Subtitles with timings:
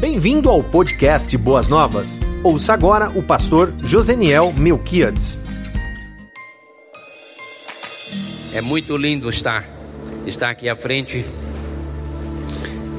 [0.00, 2.20] Bem-vindo ao podcast Boas Novas.
[2.44, 5.42] Ouça agora o pastor Joseniel Melquiades.
[8.54, 9.68] É muito lindo estar,
[10.24, 11.24] estar aqui à frente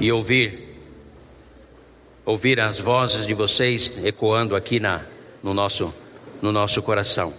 [0.01, 0.77] e ouvir,
[2.25, 5.01] ouvir as vozes de vocês ecoando aqui na,
[5.41, 5.93] no, nosso,
[6.41, 7.33] no nosso coração.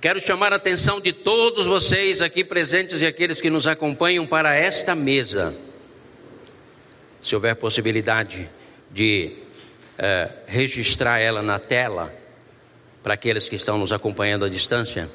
[0.00, 4.54] Quero chamar a atenção de todos vocês aqui presentes e aqueles que nos acompanham para
[4.54, 5.67] esta mesa
[7.20, 8.48] se houver possibilidade
[8.90, 9.36] de
[9.98, 12.14] é, registrar ela na tela,
[13.02, 15.08] para aqueles que estão nos acompanhando à distância,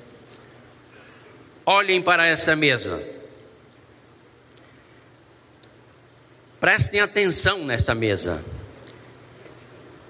[1.65, 3.01] olhem para esta mesa.
[6.59, 8.43] Prestem atenção nesta mesa.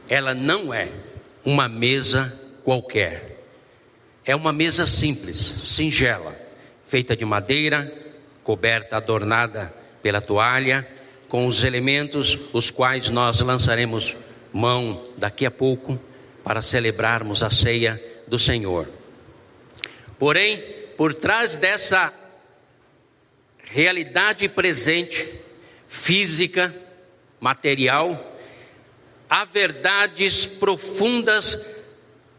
[0.07, 0.89] Ela não é
[1.43, 2.31] uma mesa
[2.63, 3.43] qualquer.
[4.25, 6.35] É uma mesa simples, singela,
[6.85, 7.91] feita de madeira,
[8.43, 10.87] coberta, adornada pela toalha
[11.33, 14.15] com os elementos os quais nós lançaremos
[14.53, 15.99] mão daqui a pouco
[16.43, 18.87] para celebrarmos a ceia do Senhor.
[20.19, 20.59] Porém,
[20.95, 22.13] por trás dessa
[23.63, 25.27] realidade presente,
[25.87, 26.71] física,
[27.39, 28.37] material,
[29.27, 31.65] há verdades profundas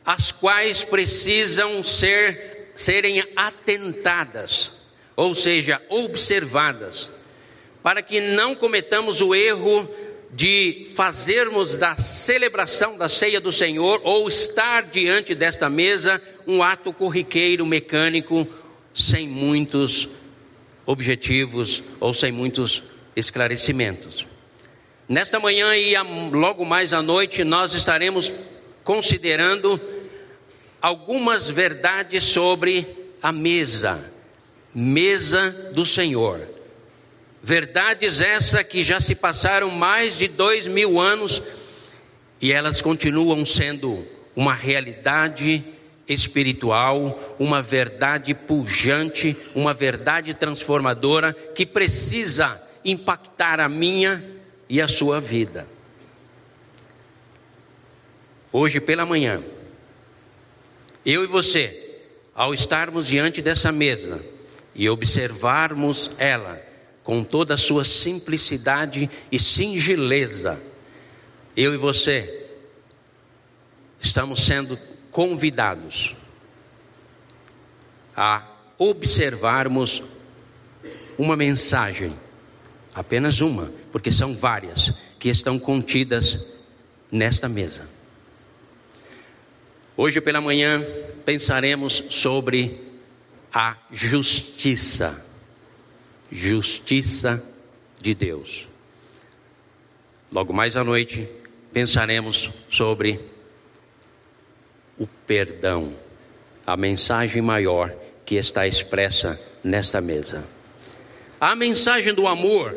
[0.07, 4.83] as quais precisam ser serem atentadas,
[5.17, 7.11] ou seja, observadas
[7.85, 9.87] para que não cometamos o erro
[10.33, 16.95] de fazermos da celebração da ceia do Senhor ou estar diante desta mesa um ato
[16.95, 18.49] corriqueiro, mecânico,
[18.95, 20.09] sem muitos
[20.87, 24.27] objetivos ou sem muitos esclarecimentos.
[25.07, 25.95] Nesta manhã e
[26.33, 28.33] logo mais à noite nós estaremos
[28.83, 29.79] considerando
[30.81, 34.11] algumas verdades sobre a mesa,
[34.75, 36.54] mesa do Senhor.
[37.47, 41.43] Verdades essa que já se passaram mais de dois mil anos
[42.41, 44.03] e elas continuam sendo
[44.35, 45.63] uma realidade
[46.09, 54.25] espiritual, uma verdade pujante, uma verdade transformadora que precisa impactar a minha
[54.67, 55.69] e a sua vida.
[58.51, 59.45] Hoje pela manhã,
[61.05, 62.01] eu e você,
[62.35, 64.25] ao estarmos diante dessa mesa
[64.75, 66.73] e observarmos ela,
[67.05, 70.61] com toda a sua simplicidade e singeleza,
[71.55, 72.49] eu e você
[74.01, 74.79] estamos sendo
[75.11, 76.17] convidados
[78.17, 78.47] a
[78.79, 80.03] observarmos
[81.19, 82.13] uma mensagem,
[82.95, 86.55] apenas uma, porque são várias que estão contidas
[87.13, 87.87] nesta mesa.
[89.97, 90.83] Hoje pela manhã
[91.25, 92.81] pensaremos sobre
[93.53, 95.25] a justiça
[96.35, 97.41] justiça
[98.03, 98.67] de Deus.
[100.33, 101.29] Logo mais à noite,
[101.73, 103.21] pensaremos sobre
[104.99, 105.95] o perdão,
[106.67, 107.95] a mensagem maior
[108.27, 110.45] que está expressa nesta mesa.
[111.41, 112.77] A mensagem do amor,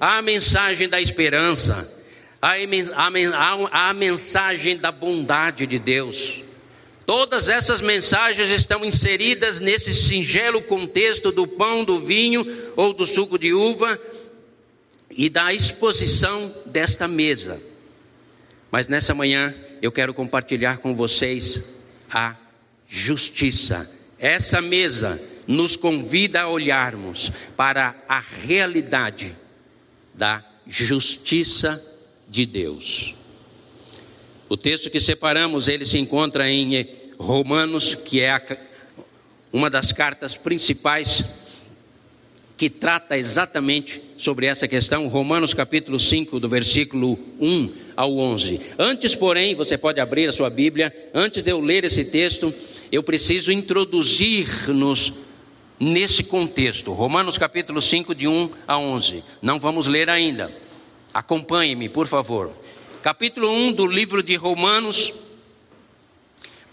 [0.00, 1.92] a mensagem da esperança,
[2.40, 6.42] a, a, a mensagem da bondade de Deus,
[7.06, 12.44] Todas essas mensagens estão inseridas nesse singelo contexto do pão, do vinho
[12.74, 13.98] ou do suco de uva
[15.08, 17.62] e da exposição desta mesa.
[18.72, 21.62] Mas nessa manhã eu quero compartilhar com vocês
[22.10, 22.34] a
[22.88, 23.88] justiça.
[24.18, 29.36] Essa mesa nos convida a olharmos para a realidade
[30.12, 31.80] da justiça
[32.28, 33.14] de Deus.
[34.48, 38.40] O texto que separamos, ele se encontra em Romanos, que é a,
[39.52, 41.24] uma das cartas principais
[42.56, 48.60] que trata exatamente sobre essa questão, Romanos capítulo 5, do versículo 1 ao 11.
[48.78, 52.54] Antes, porém, você pode abrir a sua Bíblia, antes de eu ler esse texto,
[52.92, 55.12] eu preciso introduzir-nos
[55.78, 56.92] nesse contexto.
[56.92, 59.24] Romanos capítulo 5, de 1 a 11.
[59.42, 60.52] Não vamos ler ainda.
[61.12, 62.54] Acompanhe-me, por favor
[63.06, 65.12] capítulo 1 do livro de Romanos,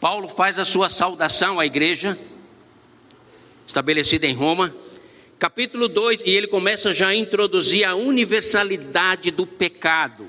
[0.02, 2.18] Paulo faz a sua saudação à igreja,
[3.68, 4.74] estabelecida em Roma.
[5.38, 10.28] Capítulo 2, e ele começa já a introduzir a universalidade do pecado,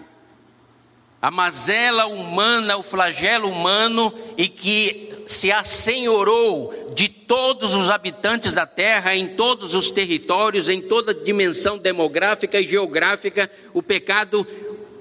[1.23, 8.67] a mazela humana, o flagelo humano, e que se assenhorou de todos os habitantes da
[8.67, 14.47] terra, em todos os territórios, em toda dimensão demográfica e geográfica, o pecado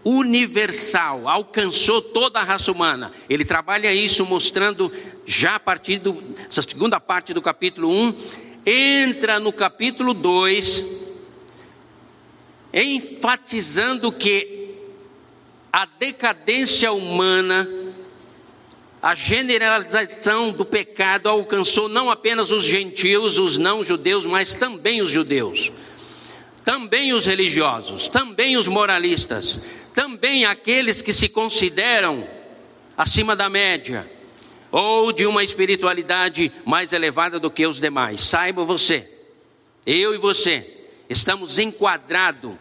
[0.04, 3.12] universal, alcançou toda a raça humana.
[3.30, 4.92] Ele trabalha isso mostrando
[5.26, 8.16] já a partir dessa segunda parte do capítulo 1,
[8.66, 10.86] entra no capítulo 2,
[12.74, 14.76] enfatizando que
[15.72, 17.68] a decadência humana,
[19.02, 25.72] a generalização do pecado alcançou não apenas os gentios, os não-judeus, mas também os judeus,
[26.64, 29.60] também os religiosos, também os moralistas,
[29.94, 32.28] também aqueles que se consideram
[32.98, 34.10] acima da média
[34.72, 38.22] ou de uma espiritualidade mais elevada do que os demais.
[38.24, 39.10] Saiba você,
[39.86, 42.56] eu e você, estamos enquadrados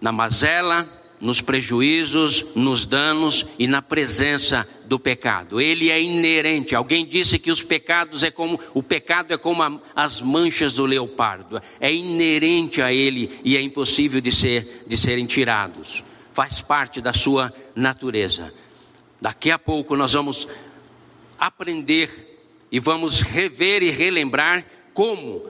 [0.00, 0.88] na mazela,
[1.20, 5.60] nos prejuízos, nos danos e na presença do pecado.
[5.60, 6.74] Ele é inerente.
[6.74, 10.86] Alguém disse que os pecados é como o pecado é como a, as manchas do
[10.86, 11.60] leopardo.
[11.78, 16.02] É inerente a ele e é impossível de ser de serem tirados.
[16.32, 18.52] Faz parte da sua natureza.
[19.20, 20.48] Daqui a pouco nós vamos
[21.38, 22.38] aprender
[22.72, 24.64] e vamos rever e relembrar
[24.94, 25.44] como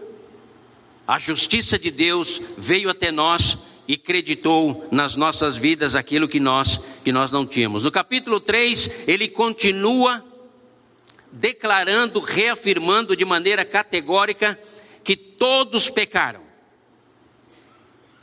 [1.06, 3.58] a justiça de Deus veio até nós
[3.90, 7.82] e creditou nas nossas vidas aquilo que nós que nós não tínhamos.
[7.82, 10.24] No capítulo 3, ele continua
[11.32, 14.56] declarando, reafirmando de maneira categórica
[15.02, 16.40] que todos pecaram.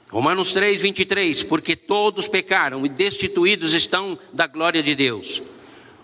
[0.10, 5.42] Romanos 3, 23, porque todos pecaram e destituídos estão da glória de Deus.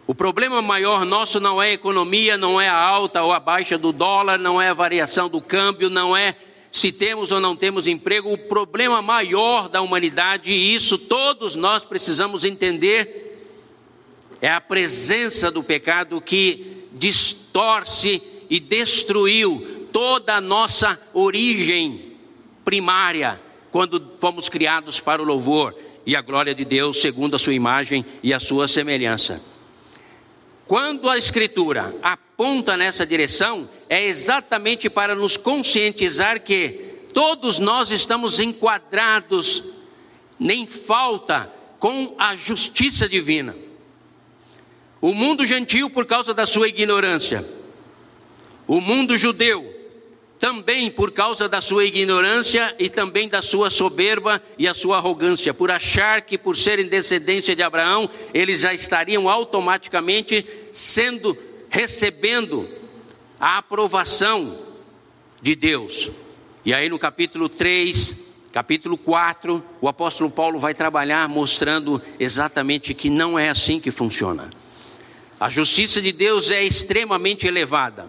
[0.05, 3.77] O problema maior nosso não é a economia, não é a alta ou a baixa
[3.77, 6.35] do dólar, não é a variação do câmbio, não é
[6.73, 11.85] se temos ou não temos emprego, o problema maior da humanidade, e isso todos nós
[11.85, 13.37] precisamos entender,
[14.41, 22.13] é a presença do pecado que distorce e destruiu toda a nossa origem
[22.65, 25.77] primária, quando fomos criados para o louvor
[26.07, 29.52] e a glória de Deus, segundo a sua imagem e a sua semelhança.
[30.67, 38.39] Quando a Escritura aponta nessa direção, é exatamente para nos conscientizar que todos nós estamos
[38.39, 39.63] enquadrados,
[40.39, 43.55] nem falta, com a justiça divina.
[45.01, 47.45] O mundo gentil, por causa da sua ignorância,
[48.65, 49.72] o mundo judeu,
[50.43, 55.53] também por causa da sua ignorância e também da sua soberba e a sua arrogância,
[55.53, 61.37] por achar que por serem descendência de Abraão, eles já estariam automaticamente sendo
[61.69, 62.67] recebendo
[63.39, 64.59] a aprovação
[65.41, 66.11] de Deus.
[66.65, 73.09] E aí no capítulo 3, capítulo 4, o apóstolo Paulo vai trabalhar mostrando exatamente que
[73.09, 74.51] não é assim que funciona.
[75.39, 78.07] A justiça de Deus é extremamente elevada.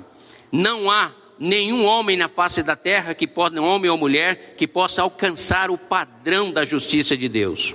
[0.50, 5.02] Não há nenhum homem na face da terra que pode, homem ou mulher, que possa
[5.02, 7.74] alcançar o padrão da justiça de Deus.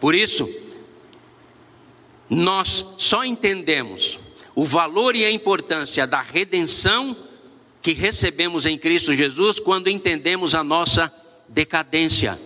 [0.00, 0.48] Por isso,
[2.28, 4.18] nós só entendemos
[4.54, 7.16] o valor e a importância da redenção
[7.82, 11.12] que recebemos em Cristo Jesus quando entendemos a nossa
[11.48, 12.38] decadência.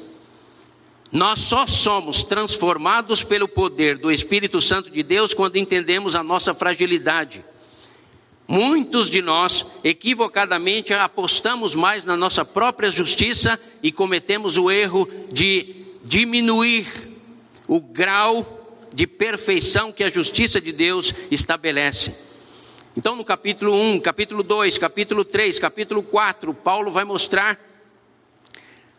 [1.10, 6.54] Nós só somos transformados pelo poder do Espírito Santo de Deus quando entendemos a nossa
[6.54, 7.44] fragilidade.
[8.50, 15.86] Muitos de nós, equivocadamente, apostamos mais na nossa própria justiça e cometemos o erro de
[16.02, 16.84] diminuir
[17.68, 22.12] o grau de perfeição que a justiça de Deus estabelece.
[22.96, 27.56] Então, no capítulo 1, capítulo 2, capítulo 3, capítulo 4, Paulo vai mostrar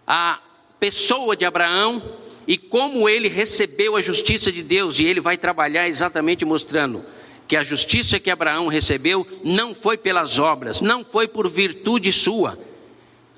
[0.07, 0.39] a
[0.79, 2.01] pessoa de Abraão
[2.47, 7.03] e como ele recebeu a justiça de Deus, e ele vai trabalhar exatamente mostrando
[7.51, 12.57] que a justiça que Abraão recebeu não foi pelas obras, não foi por virtude sua,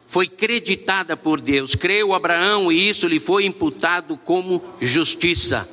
[0.05, 1.74] foi creditada por Deus.
[1.74, 5.67] Creu Abraão e isso lhe foi imputado como justiça,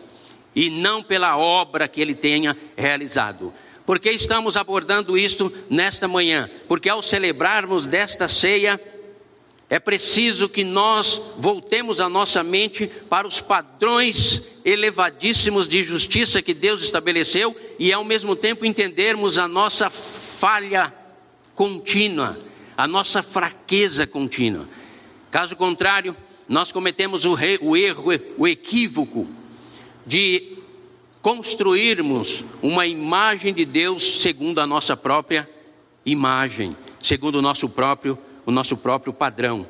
[0.56, 3.52] e não pela obra que ele tenha realizado.
[3.84, 6.48] Por que estamos abordando isto nesta manhã?
[6.66, 8.80] Porque ao celebrarmos desta ceia,
[9.70, 16.52] é preciso que nós voltemos a nossa mente para os padrões elevadíssimos de justiça que
[16.52, 20.92] Deus estabeleceu e ao mesmo tempo entendermos a nossa falha
[21.54, 22.36] contínua,
[22.76, 24.68] a nossa fraqueza contínua.
[25.30, 26.16] Caso contrário,
[26.48, 29.28] nós cometemos o, o erro, o equívoco
[30.04, 30.58] de
[31.22, 35.48] construirmos uma imagem de Deus segundo a nossa própria
[36.04, 39.66] imagem, segundo o nosso próprio o nosso próprio padrão.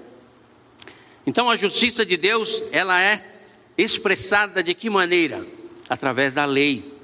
[1.26, 3.42] Então a justiça de Deus, ela é
[3.76, 5.46] expressada de que maneira?
[5.88, 6.94] Através da lei,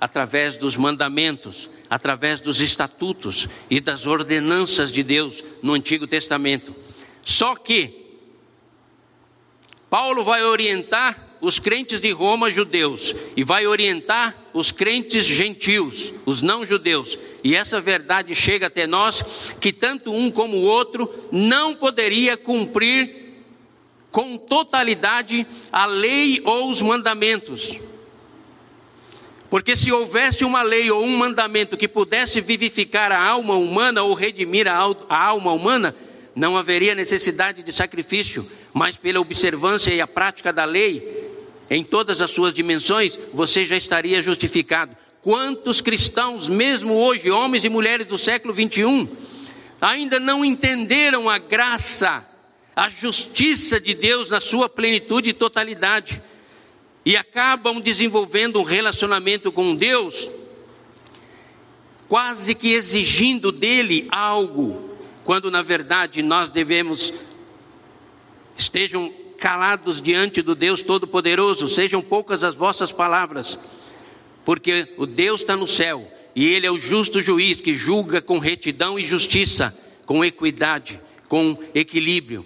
[0.00, 6.74] através dos mandamentos, através dos estatutos e das ordenanças de Deus no Antigo Testamento.
[7.24, 8.18] Só que
[9.88, 16.42] Paulo vai orientar os crentes de Roma judeus e vai orientar os crentes gentios, os
[16.42, 17.18] não judeus.
[17.42, 19.24] E essa verdade chega até nós
[19.60, 23.20] que tanto um como o outro não poderia cumprir
[24.10, 27.78] com totalidade a lei ou os mandamentos.
[29.48, 34.14] Porque se houvesse uma lei ou um mandamento que pudesse vivificar a alma humana ou
[34.14, 34.76] redimir a
[35.08, 35.94] alma humana,
[36.36, 41.29] não haveria necessidade de sacrifício, mas pela observância e a prática da lei,
[41.70, 44.96] em todas as suas dimensões, você já estaria justificado.
[45.22, 49.08] Quantos cristãos, mesmo hoje, homens e mulheres do século 21,
[49.80, 52.26] ainda não entenderam a graça,
[52.74, 56.20] a justiça de Deus na sua plenitude e totalidade,
[57.04, 60.28] e acabam desenvolvendo um relacionamento com Deus,
[62.08, 67.12] quase que exigindo dele algo, quando na verdade nós devemos
[68.56, 73.58] estejam calados diante do Deus Todo-Poderoso, sejam poucas as vossas palavras
[74.44, 78.38] porque o Deus está no céu e Ele é o justo juiz que julga com
[78.38, 82.44] retidão e justiça, com equidade, com equilíbrio.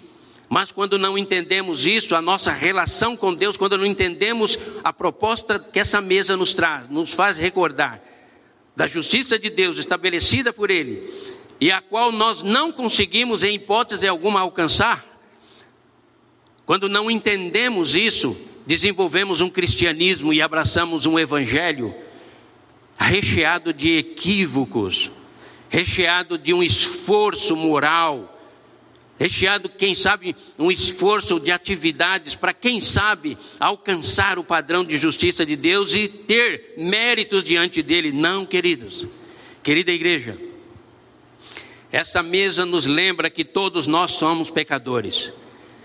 [0.49, 5.57] Mas quando não entendemos isso, a nossa relação com Deus, quando não entendemos a proposta
[5.57, 8.01] que essa mesa nos traz, nos faz recordar
[8.75, 11.09] da justiça de Deus estabelecida por Ele
[11.59, 15.14] e a qual nós não conseguimos, em hipótese alguma, alcançar,
[16.65, 21.93] quando não entendemos isso, desenvolvemos um cristianismo e abraçamos um evangelho
[22.97, 25.11] recheado de equívocos,
[25.69, 28.31] recheado de um esforço moral,
[29.19, 35.45] recheado, quem sabe, um esforço de atividades para, quem sabe, alcançar o padrão de justiça
[35.45, 38.11] de Deus e ter méritos diante dele.
[38.11, 39.07] Não, queridos,
[39.61, 40.37] querida igreja,
[41.91, 45.31] essa mesa nos lembra que todos nós somos pecadores.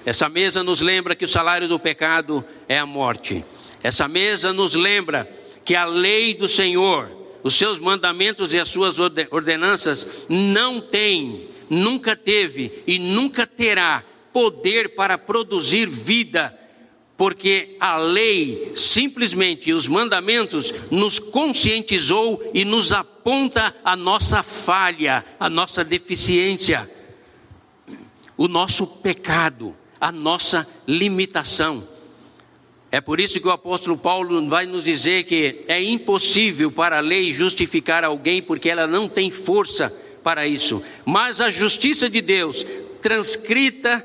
[0.05, 3.45] Essa mesa nos lembra que o salário do pecado é a morte.
[3.83, 5.31] Essa mesa nos lembra
[5.65, 7.11] que a lei do Senhor,
[7.43, 14.03] os seus mandamentos e as suas ordenanças não tem, nunca teve e nunca terá
[14.33, 16.57] poder para produzir vida,
[17.17, 25.51] porque a lei, simplesmente os mandamentos, nos conscientizou e nos aponta a nossa falha, a
[25.51, 26.91] nossa deficiência,
[28.37, 31.87] o nosso pecado a nossa limitação.
[32.91, 37.01] É por isso que o apóstolo Paulo vai nos dizer que é impossível para a
[37.01, 40.83] lei justificar alguém, porque ela não tem força para isso.
[41.05, 42.67] Mas a justiça de Deus,
[43.01, 44.05] transcrita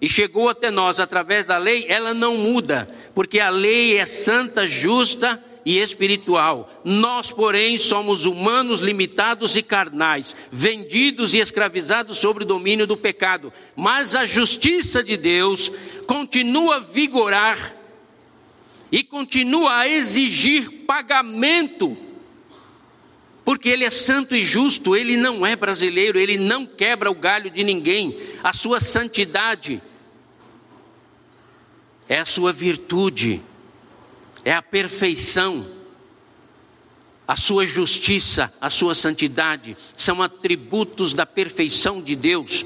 [0.00, 4.66] e chegou até nós através da lei, ela não muda, porque a lei é santa,
[4.66, 6.70] justa e espiritual.
[6.84, 13.52] Nós, porém, somos humanos limitados e carnais, vendidos e escravizados sobre o domínio do pecado.
[13.74, 15.72] Mas a justiça de Deus
[16.06, 17.76] continua a vigorar
[18.92, 21.98] e continua a exigir pagamento.
[23.44, 27.50] Porque Ele é santo e justo, Ele não é brasileiro, Ele não quebra o galho
[27.50, 28.16] de ninguém.
[28.44, 29.82] A sua santidade
[32.08, 33.42] é a sua virtude
[34.46, 35.66] é a perfeição.
[37.26, 42.64] A sua justiça, a sua santidade são atributos da perfeição de Deus.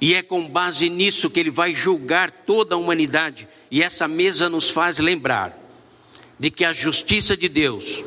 [0.00, 3.46] E é com base nisso que ele vai julgar toda a humanidade.
[3.70, 5.56] E essa mesa nos faz lembrar
[6.36, 8.02] de que a justiça de Deus,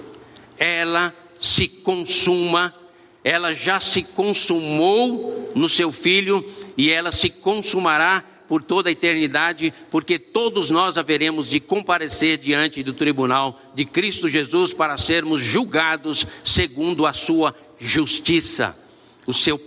[0.58, 2.76] ela se consuma,
[3.24, 6.46] ela já se consumou no seu filho
[6.78, 12.84] e ela se consumará por toda a eternidade, porque todos nós haveremos de comparecer diante
[12.84, 18.78] do tribunal de Cristo Jesus para sermos julgados segundo a sua justiça,
[19.26, 19.60] o seu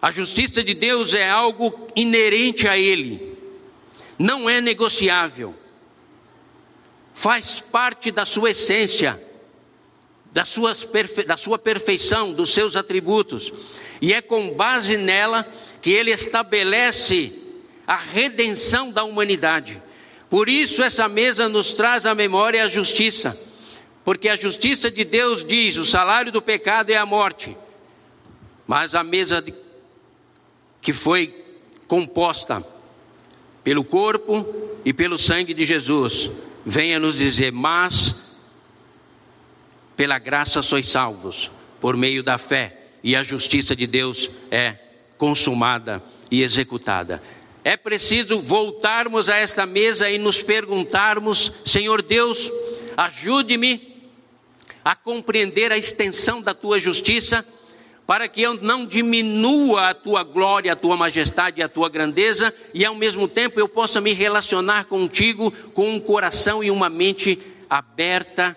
[0.00, 3.36] a justiça de Deus é algo inerente a Ele,
[4.18, 5.54] não é negociável,
[7.12, 9.22] faz parte da sua essência,
[10.32, 10.74] da sua,
[11.26, 13.52] da sua perfeição, dos seus atributos,
[14.00, 15.46] e é com base nela
[15.86, 17.32] que ele estabelece
[17.86, 19.80] a redenção da humanidade.
[20.28, 23.40] Por isso, essa mesa nos traz à memória a justiça,
[24.04, 27.56] porque a justiça de Deus diz: o salário do pecado é a morte,
[28.66, 29.54] mas a mesa de,
[30.82, 31.44] que foi
[31.86, 32.66] composta
[33.62, 34.44] pelo corpo
[34.84, 36.28] e pelo sangue de Jesus,
[36.64, 38.12] venha nos dizer: mas
[39.96, 41.48] pela graça sois salvos,
[41.80, 44.78] por meio da fé, e a justiça de Deus é
[45.16, 47.22] consumada e executada.
[47.64, 52.50] É preciso voltarmos a esta mesa e nos perguntarmos: Senhor Deus,
[52.96, 53.96] ajude-me
[54.84, 57.44] a compreender a extensão da tua justiça,
[58.06, 62.54] para que eu não diminua a tua glória, a tua majestade e a tua grandeza,
[62.72, 67.36] e ao mesmo tempo eu possa me relacionar contigo com um coração e uma mente
[67.68, 68.56] aberta,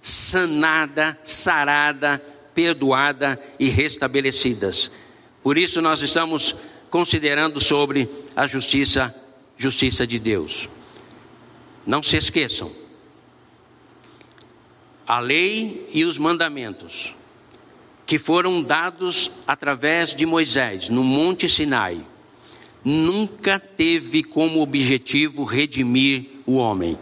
[0.00, 2.24] sanada, sarada,
[2.54, 4.90] perdoada e restabelecidas.
[5.48, 6.54] Por isso, nós estamos
[6.90, 9.14] considerando sobre a justiça,
[9.56, 10.68] justiça de Deus.
[11.86, 12.70] Não se esqueçam.
[15.06, 17.14] A lei e os mandamentos
[18.04, 22.04] que foram dados através de Moisés no Monte Sinai
[22.84, 26.98] nunca teve como objetivo redimir o homem,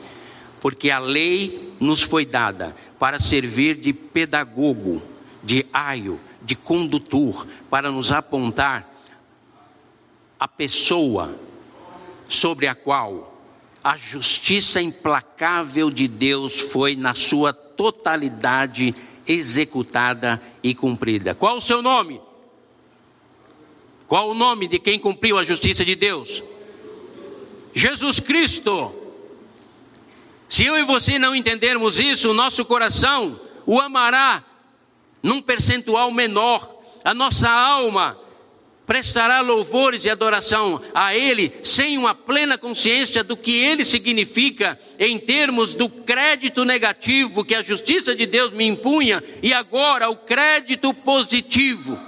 [0.60, 5.02] porque a lei nos foi dada para servir de pedagogo,
[5.42, 8.88] de aio, de condutor, para nos apontar
[10.38, 11.36] a pessoa
[12.28, 13.36] sobre a qual
[13.82, 18.94] a justiça implacável de Deus foi na sua totalidade
[19.26, 21.34] executada e cumprida.
[21.34, 22.20] Qual o seu nome?
[24.06, 26.42] Qual o nome de quem cumpriu a justiça de Deus?
[27.74, 28.94] Jesus Cristo.
[30.48, 34.44] Se eu e você não entendermos isso, o nosso coração o amará
[35.26, 36.72] num percentual menor.
[37.04, 38.16] A nossa alma
[38.86, 45.18] prestará louvores e adoração a Ele sem uma plena consciência do que Ele significa em
[45.18, 50.94] termos do crédito negativo que a justiça de Deus me impunha e agora o crédito
[50.94, 51.98] positivo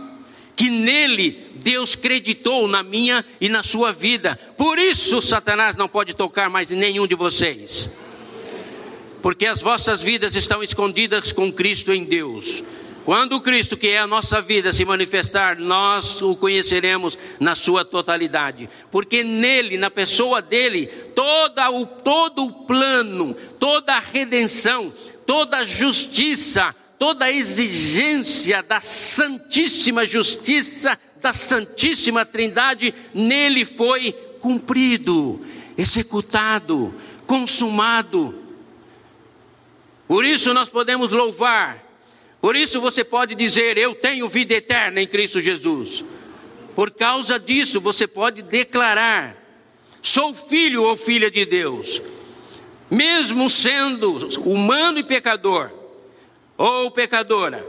[0.55, 4.39] que nele Deus creditou na minha e na sua vida.
[4.57, 7.91] Por isso Satanás não pode tocar mais em nenhum de vocês.
[9.21, 12.63] Porque as vossas vidas estão escondidas com Cristo em Deus.
[13.09, 18.69] Quando Cristo, que é a nossa vida, se manifestar, nós o conheceremos na sua totalidade.
[18.91, 24.93] Porque nele, na pessoa dele, toda o, todo o plano, toda a redenção,
[25.25, 35.41] toda a justiça, toda a exigência da santíssima justiça, da santíssima trindade, nele foi cumprido,
[35.79, 36.95] executado,
[37.27, 38.35] consumado.
[40.07, 41.88] Por isso nós podemos louvar
[42.40, 46.04] por isso você pode dizer: Eu tenho vida eterna em Cristo Jesus.
[46.75, 49.37] Por causa disso você pode declarar:
[50.00, 52.01] Sou filho ou filha de Deus.
[52.90, 54.16] Mesmo sendo
[54.48, 55.70] humano e pecador,
[56.57, 57.64] ou pecadora,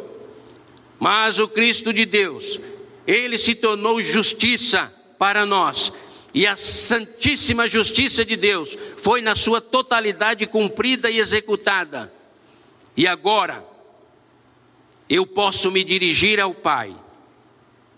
[0.97, 2.59] mas o Cristo de Deus,
[3.05, 5.91] ele se tornou justiça para nós.
[6.33, 12.13] E a santíssima justiça de Deus foi na sua totalidade cumprida e executada.
[12.95, 13.65] E agora,
[15.09, 16.95] eu posso me dirigir ao Pai,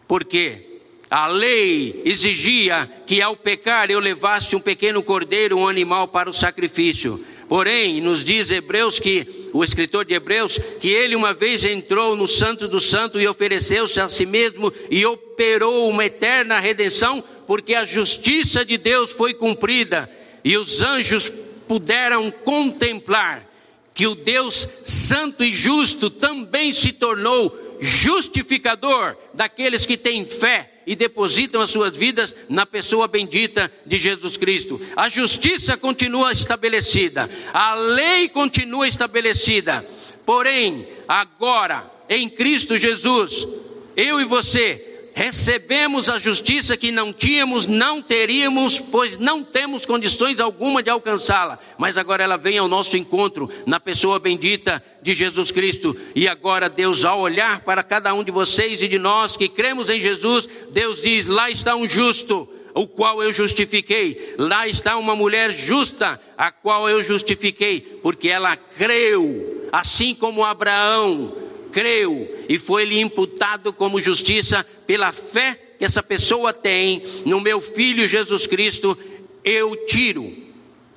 [0.07, 6.29] porque a lei exigia que ao pecar eu levasse um pequeno cordeiro, um animal para
[6.29, 7.21] o sacrifício.
[7.49, 12.29] Porém, nos diz Hebreus que, o escritor de Hebreus, que ele uma vez entrou no
[12.29, 17.83] Santo do Santo e ofereceu-se a si mesmo e operou uma eterna redenção, porque a
[17.83, 20.09] justiça de Deus foi cumprida
[20.45, 21.29] e os anjos
[21.67, 23.50] puderam contemplar
[23.93, 30.95] que o Deus santo e justo também se tornou justificador daqueles que têm fé e
[30.95, 34.79] depositam as suas vidas na pessoa bendita de Jesus Cristo.
[34.95, 39.87] A justiça continua estabelecida, a lei continua estabelecida,
[40.25, 43.47] porém, agora, em Cristo Jesus,
[43.95, 44.90] eu e você
[45.21, 51.59] recebemos a justiça que não tínhamos, não teríamos, pois não temos condições alguma de alcançá-la.
[51.77, 55.95] Mas agora ela vem ao nosso encontro na pessoa bendita de Jesus Cristo.
[56.15, 59.91] E agora Deus, ao olhar para cada um de vocês e de nós que cremos
[59.91, 64.33] em Jesus, Deus diz: lá está um justo o qual eu justifiquei.
[64.39, 71.50] Lá está uma mulher justa, a qual eu justifiquei, porque ela creu, assim como Abraão
[71.71, 78.05] creu e foi-lhe imputado como justiça pela fé que essa pessoa tem no meu filho
[78.05, 78.95] Jesus Cristo,
[79.43, 80.31] eu tiro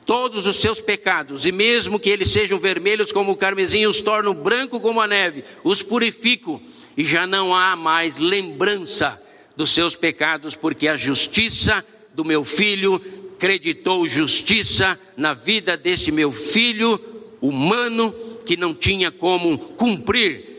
[0.05, 4.35] todos os seus pecados, e mesmo que eles sejam vermelhos como o carmesim, os torno
[4.35, 6.61] branco como a neve, os purifico,
[6.95, 9.19] e já não há mais lembrança
[9.57, 11.83] dos seus pecados, porque a justiça
[12.13, 13.01] do meu filho
[13.39, 17.01] creditou justiça na vida deste meu filho
[17.41, 20.54] humano que não tinha como cumprir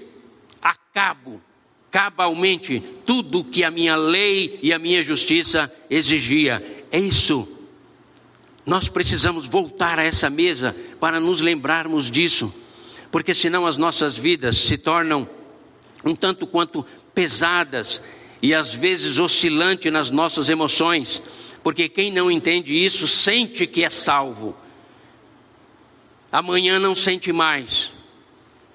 [0.96, 1.42] acabo
[1.92, 6.64] cabalmente tudo que a minha lei e a minha justiça exigia.
[6.90, 7.48] É isso.
[8.66, 12.54] Nós precisamos voltar a essa mesa para nos lembrarmos disso,
[13.12, 15.30] porque senão as nossas vidas se tornam
[16.04, 18.02] um tanto quanto pesadas
[18.42, 21.22] e às vezes oscilantes nas nossas emoções,
[21.62, 24.56] porque quem não entende isso sente que é salvo.
[26.32, 27.95] Amanhã não sente mais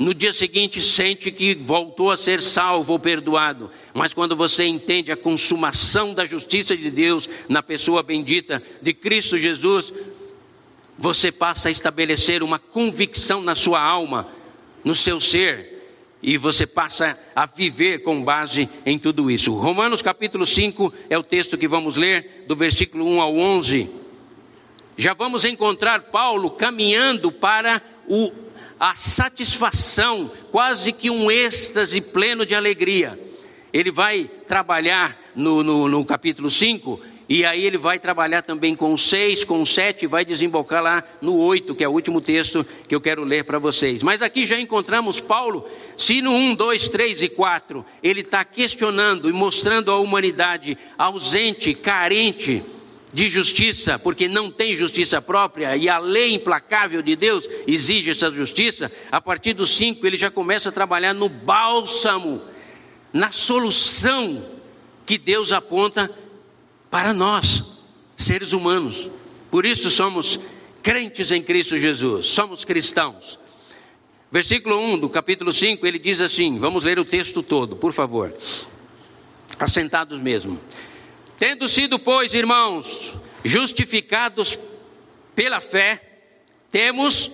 [0.01, 3.71] no dia seguinte sente que voltou a ser salvo ou perdoado.
[3.93, 9.37] Mas quando você entende a consumação da justiça de Deus na pessoa bendita de Cristo
[9.37, 9.93] Jesus,
[10.97, 14.27] você passa a estabelecer uma convicção na sua alma,
[14.83, 15.79] no seu ser,
[16.23, 19.53] e você passa a viver com base em tudo isso.
[19.53, 23.91] Romanos capítulo 5 é o texto que vamos ler, do versículo 1 ao 11.
[24.97, 28.33] Já vamos encontrar Paulo caminhando para o,
[28.81, 33.21] a satisfação, quase que um êxtase pleno de alegria.
[33.71, 38.93] Ele vai trabalhar no, no, no capítulo 5 e aí ele vai trabalhar também com
[38.93, 42.67] o 6, com o 7, vai desembocar lá no 8, que é o último texto
[42.89, 44.03] que eu quero ler para vocês.
[44.03, 49.29] Mas aqui já encontramos Paulo, se no 1, 2, 3 e 4 ele está questionando
[49.29, 52.65] e mostrando a humanidade ausente, carente
[53.13, 58.31] de justiça, porque não tem justiça própria e a lei implacável de Deus exige essa
[58.31, 62.41] justiça, a partir do 5 ele já começa a trabalhar no bálsamo,
[63.13, 64.47] na solução
[65.05, 66.11] que Deus aponta
[66.89, 67.79] para nós,
[68.17, 69.11] seres humanos.
[69.51, 70.39] Por isso somos
[70.83, 73.39] crentes em Cristo Jesus, somos cristãos.
[74.31, 78.33] Versículo 1 do capítulo 5, ele diz assim: vamos ler o texto todo, por favor.
[79.59, 80.61] Assentados mesmo.
[81.41, 84.57] Tendo sido, pois, irmãos, justificados
[85.35, 86.01] pela fé,
[86.71, 87.33] temos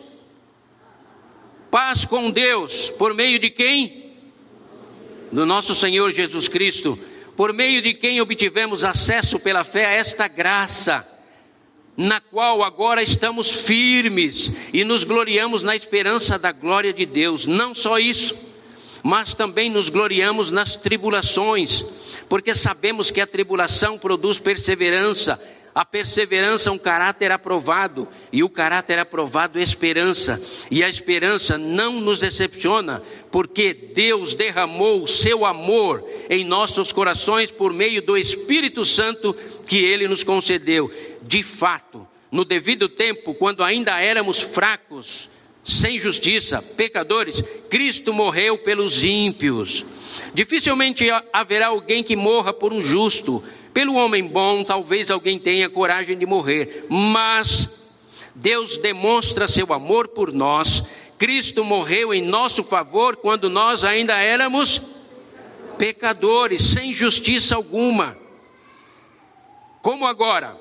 [1.71, 4.15] paz com Deus, por meio de quem?
[5.31, 6.99] Do nosso Senhor Jesus Cristo
[7.37, 11.07] por meio de quem obtivemos acesso pela fé a esta graça,
[11.95, 17.45] na qual agora estamos firmes e nos gloriamos na esperança da glória de Deus.
[17.45, 18.35] Não só isso,
[19.03, 21.85] mas também nos gloriamos nas tribulações,
[22.29, 25.41] porque sabemos que a tribulação produz perseverança
[25.77, 31.59] a perseverança é um caráter aprovado, e o caráter aprovado é esperança, e a esperança
[31.59, 38.17] não nos decepciona, porque Deus derramou o seu amor em nossos corações por meio do
[38.17, 39.37] Espírito Santo
[39.67, 40.91] que ele nos concedeu.
[41.21, 45.29] De fato, no devido tempo, quando ainda éramos fracos,
[45.63, 49.85] sem justiça, pecadores, Cristo morreu pelos ímpios.
[50.33, 56.17] Dificilmente haverá alguém que morra por um justo, pelo homem bom, talvez alguém tenha coragem
[56.17, 57.69] de morrer, mas
[58.35, 60.83] Deus demonstra seu amor por nós.
[61.19, 64.81] Cristo morreu em nosso favor quando nós ainda éramos
[65.79, 68.17] pecadores, sem justiça alguma.
[69.83, 70.59] Como agora?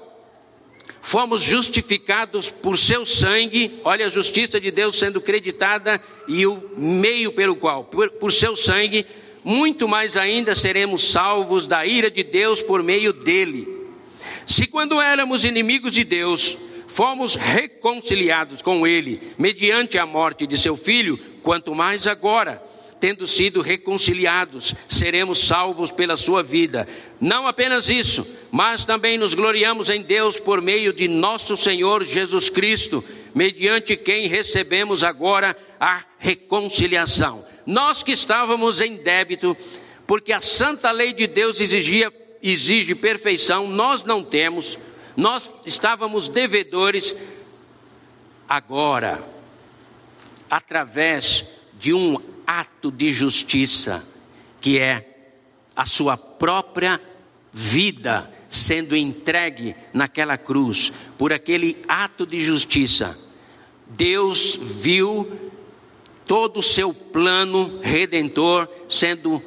[1.01, 7.31] Fomos justificados por seu sangue, olha a justiça de Deus sendo creditada e o meio
[7.31, 9.05] pelo qual, por, por seu sangue,
[9.45, 13.67] muito mais ainda seremos salvos da ira de Deus por meio dele.
[14.47, 20.75] Se quando éramos inimigos de Deus, fomos reconciliados com ele mediante a morte de seu
[20.75, 22.59] filho, quanto mais agora,
[22.99, 26.87] tendo sido reconciliados, seremos salvos pela sua vida.
[27.21, 32.49] Não apenas isso, mas também nos gloriamos em Deus por meio de nosso Senhor Jesus
[32.49, 37.45] Cristo, mediante quem recebemos agora a reconciliação.
[37.65, 39.55] Nós que estávamos em débito,
[40.05, 44.77] porque a santa lei de Deus exigia, exige perfeição, nós não temos,
[45.17, 47.15] nós estávamos devedores,
[48.47, 49.23] agora,
[50.49, 51.45] através
[51.79, 54.05] de um ato de justiça,
[54.61, 55.15] que é
[55.75, 57.01] a sua própria
[57.51, 63.17] vida sendo entregue naquela cruz, por aquele ato de justiça,
[63.87, 65.44] Deus viu
[66.25, 69.41] todo o seu plano redentor sendo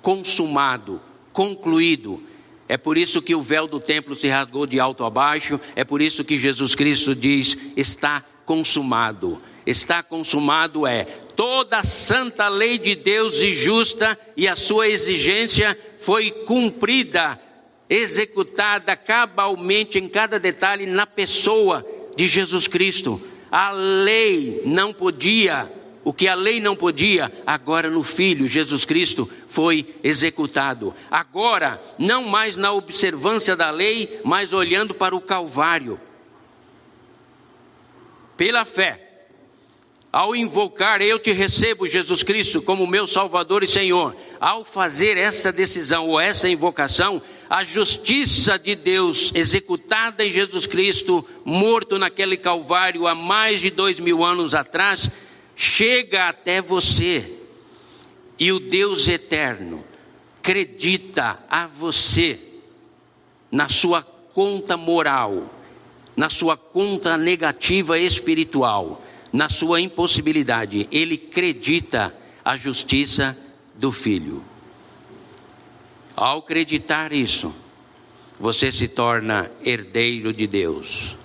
[0.00, 1.00] consumado,
[1.32, 2.22] concluído.
[2.68, 5.82] É por isso que o véu do templo se rasgou de alto a baixo, é
[5.82, 9.40] por isso que Jesus Cristo diz: está consumado.
[9.66, 11.04] Está consumado é
[11.36, 17.38] toda a santa lei de Deus e justa, e a sua exigência foi cumprida,
[17.88, 23.20] executada cabalmente em cada detalhe na pessoa de Jesus Cristo.
[23.50, 25.70] A lei não podia
[26.04, 30.94] o que a lei não podia, agora no Filho Jesus Cristo foi executado.
[31.10, 36.00] Agora, não mais na observância da lei, mas olhando para o Calvário.
[38.36, 39.10] Pela fé,
[40.12, 45.52] ao invocar, eu te recebo, Jesus Cristo, como meu Salvador e Senhor, ao fazer essa
[45.52, 53.06] decisão ou essa invocação, a justiça de Deus executada em Jesus Cristo, morto naquele Calvário
[53.06, 55.08] há mais de dois mil anos atrás,
[55.60, 57.38] chega até você
[58.38, 59.84] e o Deus eterno
[60.38, 62.40] acredita a você
[63.52, 65.54] na sua conta moral,
[66.16, 70.88] na sua conta negativa espiritual, na sua impossibilidade.
[70.90, 73.36] Ele acredita a justiça
[73.74, 74.42] do filho.
[76.16, 77.54] Ao acreditar isso,
[78.38, 81.18] você se torna herdeiro de Deus.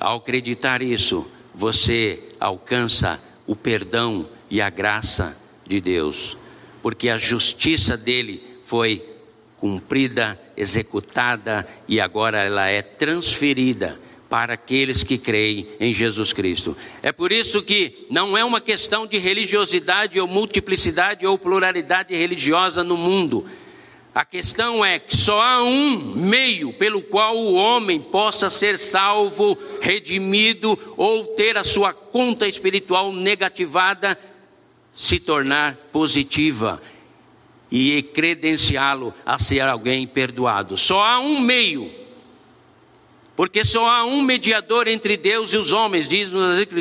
[0.00, 6.36] Ao acreditar isso, você alcança o perdão e a graça de Deus,
[6.82, 9.08] porque a justiça dele foi
[9.56, 16.76] cumprida, executada e agora ela é transferida para aqueles que creem em Jesus Cristo.
[17.02, 22.82] É por isso que não é uma questão de religiosidade ou multiplicidade ou pluralidade religiosa
[22.82, 23.44] no mundo.
[24.14, 29.56] A questão é que só há um meio pelo qual o homem possa ser salvo,
[29.80, 34.18] redimido ou ter a sua conta espiritual negativada
[34.92, 36.82] se tornar positiva
[37.70, 40.76] e credenciá-lo a ser alguém perdoado.
[40.76, 41.90] Só há um meio,
[43.34, 46.30] porque só há um mediador entre Deus e os homens, diz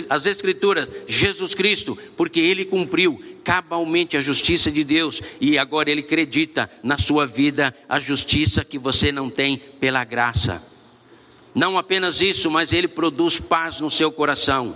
[0.09, 6.01] as Escrituras, Jesus Cristo, porque ele cumpriu cabalmente a justiça de Deus e agora ele
[6.01, 10.63] acredita na sua vida a justiça que você não tem pela graça.
[11.55, 14.75] Não apenas isso, mas ele produz paz no seu coração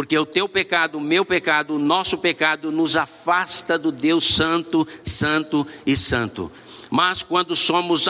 [0.00, 4.88] porque o teu pecado, o meu pecado, o nosso pecado nos afasta do Deus Santo,
[5.04, 6.50] Santo e Santo.
[6.90, 8.06] Mas quando somos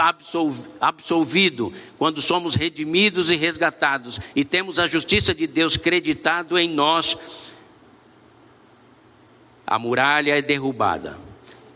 [0.81, 7.17] absolvidos, quando somos redimidos e resgatados e temos a justiça de Deus creditado em nós,
[9.67, 11.19] a muralha é derrubada.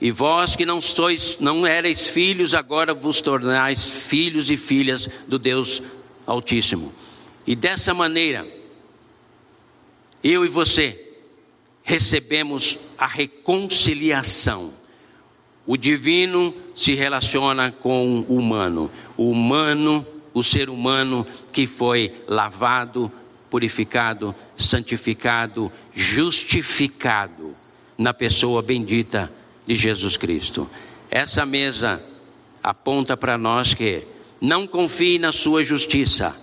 [0.01, 5.39] E vós que não sois, não erais filhos, agora vos tornais filhos e filhas do
[5.39, 5.83] Deus
[6.27, 6.93] Altíssimo.
[7.47, 8.49] E dessa maneira,
[10.23, 11.13] eu e você
[11.83, 14.73] recebemos a reconciliação.
[15.67, 18.91] O divino se relaciona com o humano.
[19.17, 23.11] O humano, o ser humano que foi lavado,
[23.49, 27.55] purificado, santificado, justificado
[27.97, 29.33] na pessoa bendita
[29.67, 30.69] de Jesus Cristo.
[31.11, 32.03] Essa mesa
[32.63, 34.03] aponta para nós que
[34.41, 36.37] não confie na sua justiça,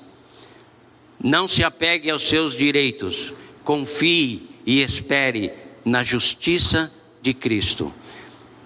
[1.21, 5.51] não se apegue aos seus direitos, confie e espere
[5.83, 7.93] na justiça de Cristo,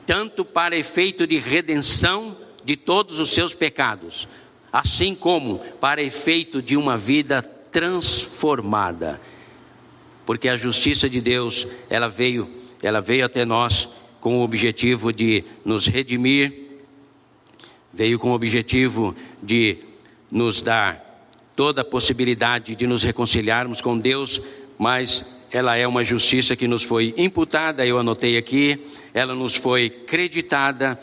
[0.06, 4.28] tanto para efeito de redenção de todos os seus pecados,
[4.72, 9.22] assim como para efeito de uma vida transformada.
[10.26, 12.50] Porque a justiça de Deus, ela veio,
[12.82, 13.90] ela veio até nós
[14.20, 16.54] com o objetivo de nos redimir,
[17.94, 19.78] veio com o objetivo de
[20.32, 21.04] nos dar
[21.56, 24.42] toda a possibilidade de nos reconciliarmos com Deus
[24.78, 28.78] mas ela é uma justiça que nos foi imputada, eu anotei aqui,
[29.14, 31.00] ela nos foi creditada,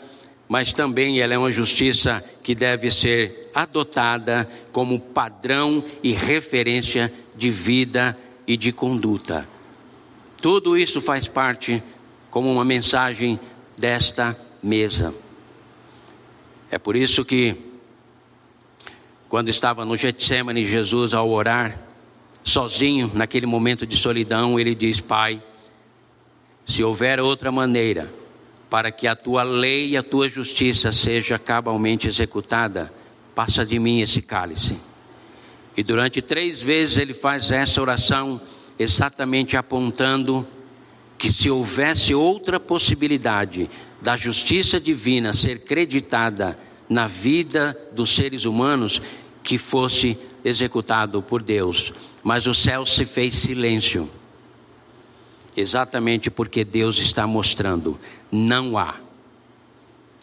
[0.47, 7.49] mas também ela é uma justiça que deve ser adotada como padrão e referência de
[7.49, 9.49] vida e de conduta.
[10.39, 11.81] Tudo isso faz parte
[12.29, 13.39] como uma mensagem
[13.75, 15.15] desta mesa.
[16.69, 17.55] É por isso que,
[19.27, 21.92] quando estava no Getsemane, Jesus, ao orar,
[22.43, 25.41] sozinho, naquele momento de solidão, ele diz: Pai,
[26.65, 28.13] se houver outra maneira
[28.69, 32.91] para que a tua lei e a tua justiça seja cabalmente executada,
[33.35, 34.75] passa de mim esse cálice.
[35.77, 38.41] E durante três vezes ele faz essa oração,
[38.77, 40.45] exatamente apontando
[41.17, 43.69] que se houvesse outra possibilidade
[44.01, 46.57] da justiça divina ser creditada
[46.89, 49.01] na vida dos seres humanos,
[49.41, 54.09] que fosse executado por Deus mas o céu se fez silêncio.
[55.55, 57.99] Exatamente porque Deus está mostrando:
[58.31, 58.95] não há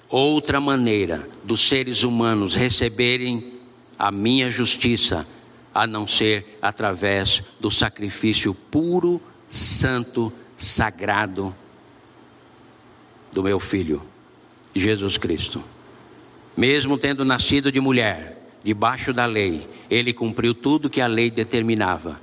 [0.08, 3.52] outra maneira dos seres humanos receberem
[3.98, 5.26] a minha justiça
[5.72, 11.54] a não ser através do sacrifício puro, santo, sagrado
[13.30, 14.02] do meu filho,
[14.74, 15.62] Jesus Cristo.
[16.56, 22.20] Mesmo tendo nascido de mulher, debaixo da lei, ele cumpriu tudo que a lei determinava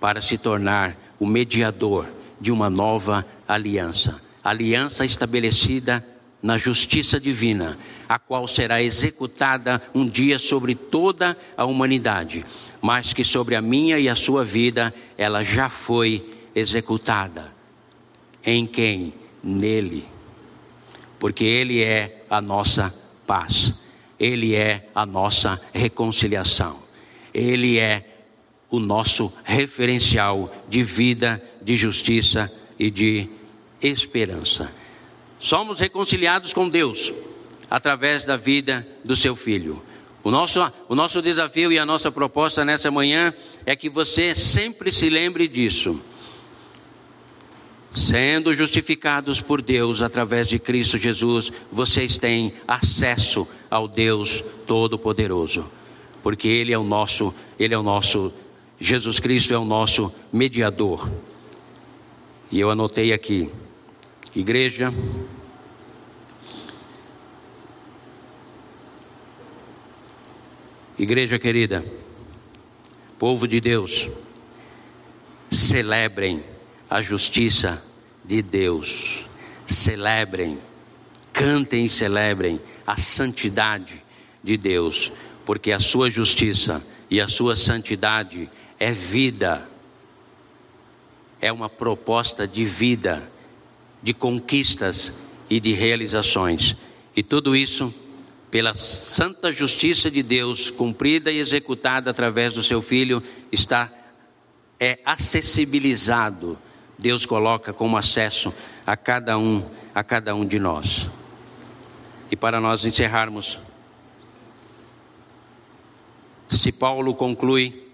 [0.00, 2.06] para se tornar o mediador
[2.40, 4.20] de uma nova aliança.
[4.44, 6.04] Aliança estabelecida
[6.42, 7.76] na justiça divina,
[8.08, 12.44] a qual será executada um dia sobre toda a humanidade,
[12.80, 17.52] mas que sobre a minha e a sua vida ela já foi executada.
[18.44, 19.12] Em quem?
[19.42, 20.04] Nele.
[21.18, 22.94] Porque Ele é a nossa
[23.26, 23.74] paz.
[24.18, 26.82] Ele é a nossa reconciliação.
[27.32, 28.04] Ele é
[28.70, 33.28] o nosso referencial de vida, de justiça e de
[33.80, 34.72] esperança.
[35.40, 37.12] Somos reconciliados com Deus
[37.70, 39.82] através da vida do seu filho.
[40.24, 43.32] O nosso, o nosso desafio e a nossa proposta nessa manhã
[43.64, 46.00] é que você sempre se lembre disso
[47.90, 55.64] Sendo justificados por Deus através de Cristo Jesus, vocês têm acesso ao Deus Todo-Poderoso,
[56.22, 58.32] porque Ele é o nosso, Ele é o nosso,
[58.78, 61.08] Jesus Cristo é o nosso mediador.
[62.50, 63.50] E eu anotei aqui:
[64.36, 64.92] Igreja,
[70.98, 71.82] Igreja querida,
[73.18, 74.08] povo de Deus,
[75.50, 76.44] celebrem
[76.88, 77.82] a justiça
[78.24, 79.24] de Deus,
[79.66, 80.58] celebrem,
[81.32, 84.02] cantem e celebrem a santidade
[84.42, 85.12] de Deus,
[85.44, 89.68] porque a sua justiça e a sua santidade é vida,
[91.40, 93.30] é uma proposta de vida,
[94.02, 95.12] de conquistas
[95.48, 96.76] e de realizações,
[97.14, 97.92] e tudo isso
[98.50, 103.22] pela santa justiça de Deus, cumprida e executada através do seu filho,
[103.52, 103.92] está
[104.80, 106.58] é acessibilizado.
[106.98, 108.52] Deus coloca como acesso
[108.84, 109.62] a cada um,
[109.94, 111.08] a cada um de nós.
[112.30, 113.58] E para nós encerrarmos,
[116.48, 117.86] se Paulo conclui,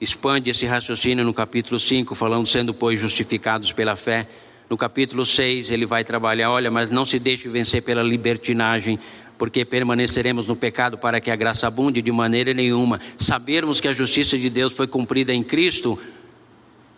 [0.00, 4.28] expande esse raciocínio no capítulo 5, falando sendo pois justificados pela fé.
[4.68, 8.98] No capítulo 6, ele vai trabalhar, olha, mas não se deixe vencer pela libertinagem,
[9.38, 13.00] porque permaneceremos no pecado para que a graça abunde de maneira nenhuma.
[13.18, 15.98] Sabermos que a justiça de Deus foi cumprida em Cristo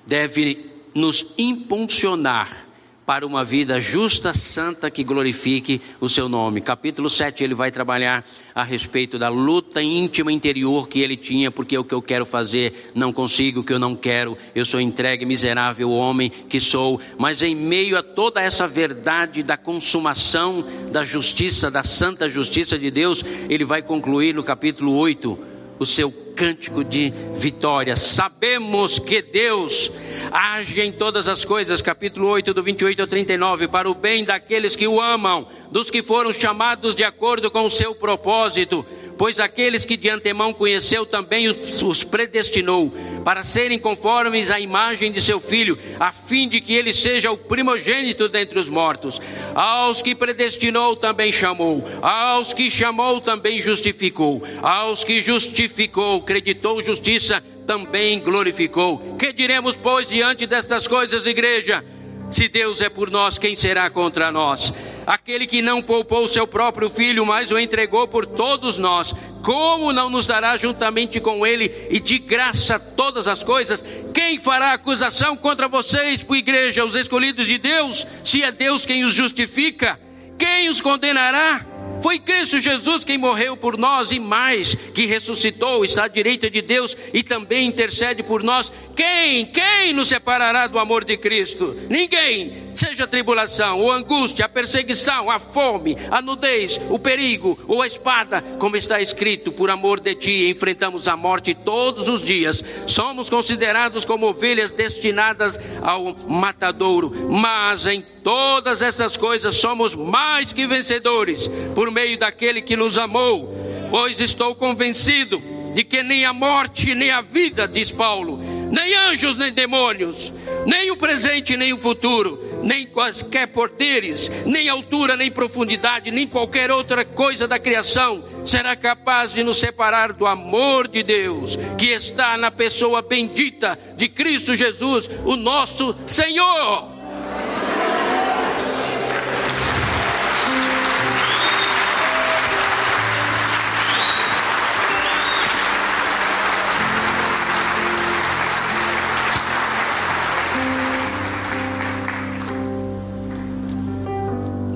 [0.07, 2.69] deve nos impulsionar
[3.07, 6.61] para uma vida justa, santa, que glorifique o seu nome.
[6.61, 8.23] Capítulo 7, ele vai trabalhar
[8.55, 12.91] a respeito da luta íntima interior que ele tinha, porque o que eu quero fazer
[12.95, 17.01] não consigo, o que eu não quero, eu sou entregue, miserável homem que sou.
[17.17, 22.91] Mas em meio a toda essa verdade da consumação da justiça, da santa justiça de
[22.91, 25.39] Deus, ele vai concluir no capítulo 8
[25.79, 27.97] o seu cântico de vitória.
[27.97, 29.91] Sabemos que Deus
[30.31, 34.77] age em todas as coisas, capítulo 8, do 28 ao 39, para o bem daqueles
[34.77, 38.87] que o amam, dos que foram chamados de acordo com o seu propósito.
[39.19, 42.93] Pois aqueles que de antemão conheceu também os predestinou
[43.25, 47.37] para serem conformes à imagem de seu filho, a fim de que ele seja o
[47.37, 49.21] primogênito dentre os mortos.
[49.57, 57.43] Aos que predestinou também chamou, aos que chamou também justificou, aos que justificou, creditou justiça,
[57.67, 59.17] também glorificou.
[59.19, 61.85] Que diremos, pois, diante destas coisas, igreja?
[62.31, 64.73] Se Deus é por nós, quem será contra nós?
[65.09, 70.11] Aquele que não poupou seu próprio filho, mas o entregou por todos nós, como não
[70.11, 73.83] nos dará juntamente com ele e de graça todas as coisas?
[74.13, 79.03] Quem fará acusação contra vocês, por igreja, os escolhidos de Deus, se é Deus quem
[79.03, 79.99] os justifica?
[80.37, 81.65] Quem os condenará?
[82.03, 86.61] Foi Cristo Jesus quem morreu por nós e mais, que ressuscitou, está à direita de
[86.61, 88.71] Deus e também intercede por nós.
[88.95, 91.75] Quem, quem nos separará do amor de Cristo?
[91.89, 92.68] Ninguém.
[92.79, 97.89] Seja a tribulação, ou angústia, a perseguição, a fome, a nudez, o perigo ou a
[97.89, 102.63] espada, como está escrito, por amor de ti enfrentamos a morte todos os dias.
[102.87, 110.65] Somos considerados como ovelhas destinadas ao matadouro, mas em todas essas coisas somos mais que
[110.65, 113.57] vencedores por meio daquele que nos amou,
[113.91, 115.43] pois estou convencido
[115.75, 118.39] de que nem a morte, nem a vida, diz Paulo,
[118.71, 120.33] nem anjos, nem demônios,
[120.65, 126.71] nem o presente, nem o futuro, nem quaisquer poderes, nem altura, nem profundidade, nem qualquer
[126.71, 132.37] outra coisa da criação será capaz de nos separar do amor de Deus, que está
[132.37, 136.98] na pessoa bendita de Cristo Jesus, o nosso Senhor.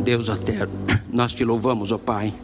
[0.03, 0.75] Deus eterno,
[1.11, 2.35] nós te louvamos, ó Pai.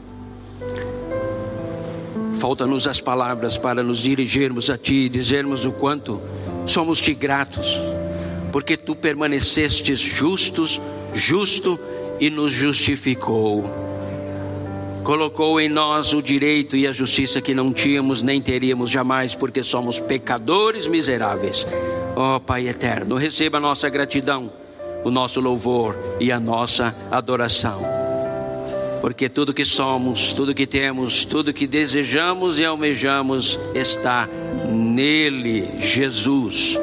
[2.36, 6.20] Falta-nos as palavras para nos dirigirmos a Ti e dizermos o quanto
[6.64, 7.76] somos Te gratos,
[8.52, 10.80] porque Tu permanecestes justos,
[11.12, 11.78] justo
[12.20, 13.64] e nos justificou.
[15.02, 19.64] Colocou em nós o direito e a justiça que não tínhamos nem teríamos jamais, porque
[19.64, 21.66] somos pecadores miseráveis.
[22.14, 24.57] Ó oh, Pai eterno, receba nossa gratidão
[25.04, 27.98] o nosso louvor e a nossa adoração.
[29.00, 34.28] Porque tudo que somos, tudo que temos, tudo que desejamos e almejamos está
[34.68, 36.78] nele, Jesus,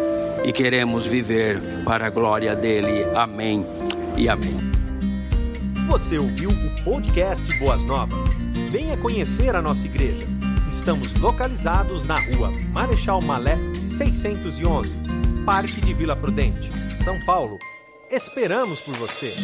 [0.45, 3.05] e queremos viver para a glória dele.
[3.13, 3.65] Amém
[4.15, 4.55] e amém.
[5.87, 8.37] Você ouviu o podcast Boas Novas?
[8.71, 10.25] Venha conhecer a nossa igreja.
[10.69, 13.57] Estamos localizados na rua Marechal Malé
[13.87, 14.97] 611,
[15.45, 17.59] Parque de Vila Prudente, São Paulo
[18.15, 19.35] Esperamos por você!